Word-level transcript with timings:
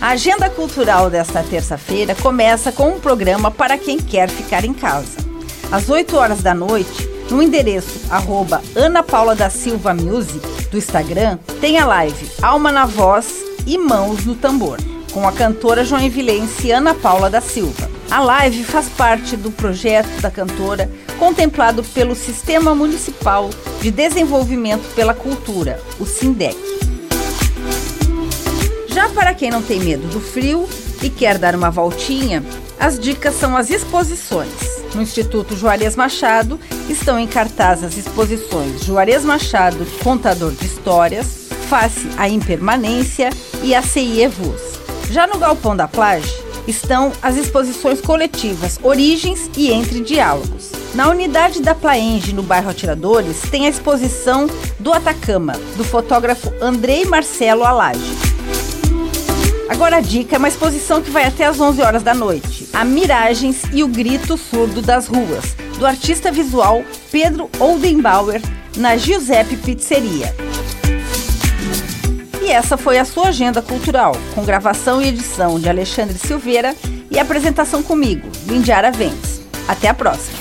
A 0.00 0.12
agenda 0.12 0.48
cultural 0.48 1.10
desta 1.10 1.42
terça-feira 1.42 2.14
começa 2.14 2.72
com 2.72 2.88
um 2.88 2.98
programa 2.98 3.50
para 3.50 3.76
quem 3.76 3.98
quer 3.98 4.30
ficar 4.30 4.64
em 4.64 4.72
casa. 4.72 5.18
Às 5.70 5.90
8 5.90 6.16
horas 6.16 6.42
da 6.42 6.54
noite, 6.54 7.06
no 7.30 7.42
endereço 7.42 8.00
arroba 8.08 8.62
Ana 8.74 9.02
Paula 9.02 9.34
da 9.36 9.50
Silva 9.50 9.92
Music 9.92 10.40
do 10.70 10.78
Instagram, 10.78 11.38
tem 11.60 11.78
a 11.78 11.84
live 11.84 12.30
Alma 12.40 12.72
na 12.72 12.86
Voz 12.86 13.44
e 13.66 13.76
Mãos 13.76 14.24
no 14.24 14.34
Tambor, 14.34 14.78
com 15.12 15.28
a 15.28 15.32
cantora 15.32 15.84
joinvilense 15.84 16.72
Ana 16.72 16.94
Paula 16.94 17.28
da 17.28 17.42
Silva. 17.42 17.90
A 18.10 18.20
live 18.20 18.64
faz 18.64 18.88
parte 18.88 19.36
do 19.36 19.50
projeto 19.50 20.20
da 20.22 20.30
cantora 20.30 20.90
contemplado 21.18 21.84
pelo 21.84 22.14
Sistema 22.14 22.74
Municipal 22.74 23.50
de 23.82 23.90
Desenvolvimento 23.90 24.94
pela 24.94 25.12
Cultura, 25.12 25.78
o 26.00 26.06
SINDEC. 26.06 26.69
Já 29.00 29.08
para 29.08 29.32
quem 29.32 29.50
não 29.50 29.62
tem 29.62 29.80
medo 29.80 30.06
do 30.08 30.20
frio 30.20 30.68
e 31.02 31.08
quer 31.08 31.38
dar 31.38 31.54
uma 31.54 31.70
voltinha, 31.70 32.44
as 32.78 32.98
dicas 32.98 33.34
são 33.34 33.56
as 33.56 33.70
exposições. 33.70 34.52
No 34.94 35.00
Instituto 35.00 35.56
Juarez 35.56 35.96
Machado 35.96 36.60
estão 36.86 37.18
em 37.18 37.26
cartaz 37.26 37.82
as 37.82 37.96
exposições 37.96 38.84
Juarez 38.84 39.24
Machado, 39.24 39.86
Contador 40.04 40.52
de 40.52 40.66
Histórias, 40.66 41.48
Face 41.70 42.10
à 42.18 42.28
Impermanência 42.28 43.30
e 43.62 43.74
a 43.74 43.80
CIE 43.80 44.28
Vus. 44.28 44.60
Já 45.10 45.26
no 45.26 45.38
Galpão 45.38 45.74
da 45.74 45.88
Plage 45.88 46.36
estão 46.68 47.10
as 47.22 47.38
exposições 47.38 48.02
coletivas 48.02 48.78
Origens 48.82 49.50
e 49.56 49.72
Entre 49.72 50.02
Diálogos. 50.02 50.72
Na 50.94 51.08
unidade 51.08 51.62
da 51.62 51.74
Plaenge, 51.74 52.34
no 52.34 52.42
bairro 52.42 52.68
Atiradores, 52.68 53.40
tem 53.50 53.64
a 53.64 53.70
exposição 53.70 54.46
do 54.78 54.92
Atacama, 54.92 55.54
do 55.78 55.84
fotógrafo 55.84 56.52
Andrei 56.60 57.06
Marcelo 57.06 57.64
Alage. 57.64 58.19
Agora 59.70 59.98
a 59.98 60.00
dica 60.00 60.34
é 60.34 60.38
uma 60.38 60.48
exposição 60.48 61.00
que 61.00 61.12
vai 61.12 61.24
até 61.24 61.44
às 61.46 61.60
11 61.60 61.80
horas 61.80 62.02
da 62.02 62.12
noite. 62.12 62.68
A 62.72 62.84
Miragens 62.84 63.62
e 63.72 63.84
o 63.84 63.88
Grito 63.88 64.36
Surdo 64.36 64.82
das 64.82 65.06
Ruas, 65.06 65.54
do 65.78 65.86
artista 65.86 66.32
visual 66.32 66.82
Pedro 67.12 67.48
Oldenbauer, 67.60 68.42
na 68.76 68.96
Giuseppe 68.96 69.56
Pizzeria. 69.56 70.34
E 72.42 72.50
essa 72.50 72.76
foi 72.76 72.98
a 72.98 73.04
sua 73.04 73.28
agenda 73.28 73.62
cultural, 73.62 74.16
com 74.34 74.44
gravação 74.44 75.00
e 75.00 75.06
edição 75.06 75.60
de 75.60 75.68
Alexandre 75.68 76.18
Silveira 76.18 76.74
e 77.08 77.20
apresentação 77.20 77.80
comigo, 77.80 78.28
Lindiara 78.48 78.90
Ventes. 78.90 79.40
Até 79.68 79.88
a 79.88 79.94
próxima! 79.94 80.39